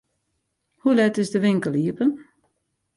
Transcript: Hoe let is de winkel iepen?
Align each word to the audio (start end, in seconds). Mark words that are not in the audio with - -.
Hoe 0.75 0.93
let 0.97 1.17
is 1.21 1.29
de 1.33 1.39
winkel 1.39 1.73
iepen? 1.85 2.09